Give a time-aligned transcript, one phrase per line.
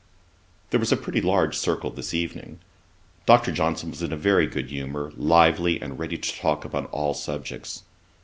[0.71, 2.57] There was a pretty large circle this evening.
[3.27, 3.51] Dr.
[3.51, 7.83] Johnson was in very good humour, lively, and ready to talk upon all subjects.